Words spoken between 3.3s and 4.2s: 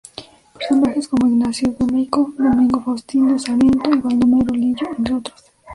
Sarmiento y